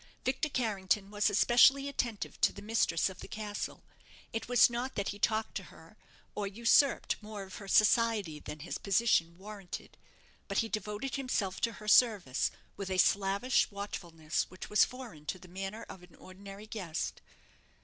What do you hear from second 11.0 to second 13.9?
himself to her service with a slavish